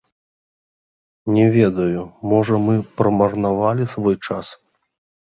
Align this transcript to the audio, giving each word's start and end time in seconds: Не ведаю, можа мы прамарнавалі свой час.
Не 1.35 1.43
ведаю, 1.57 2.03
можа 2.33 2.59
мы 2.67 2.75
прамарнавалі 2.97 3.83
свой 3.97 4.23
час. 4.29 4.45